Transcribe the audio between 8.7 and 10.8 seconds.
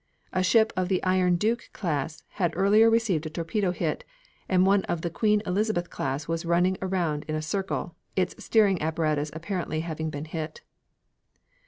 apparatus apparently having been hit.